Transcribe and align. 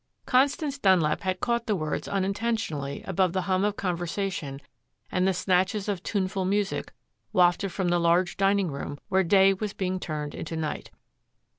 Constance 0.25 0.79
Dunlap 0.79 1.21
had 1.21 1.41
caught 1.41 1.67
the 1.67 1.75
words 1.75 2.07
unintentionally 2.07 3.03
above 3.03 3.33
the 3.33 3.43
hum 3.43 3.63
of 3.63 3.75
conversation 3.77 4.59
and 5.11 5.27
the 5.27 5.31
snatches 5.31 5.87
of 5.87 6.01
tuneful 6.01 6.43
music 6.43 6.91
wafted 7.33 7.71
from 7.71 7.89
the 7.89 7.99
large 7.99 8.35
dining 8.35 8.71
room 8.71 8.97
where 9.09 9.23
day 9.23 9.53
was 9.53 9.73
being 9.73 9.99
turned 9.99 10.33
into 10.33 10.55
night. 10.55 10.89